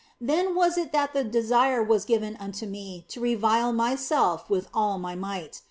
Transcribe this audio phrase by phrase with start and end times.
[0.19, 4.97] Then was it that the desire was given unto me to revile myself with all
[4.97, 5.59] my might.